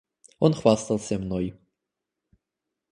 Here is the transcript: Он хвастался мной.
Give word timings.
Он 0.39 0.53
хвастался 0.55 1.19
мной. 1.19 1.53